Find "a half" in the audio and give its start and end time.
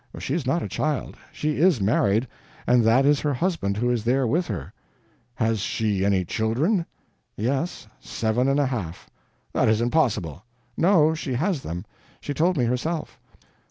8.59-9.11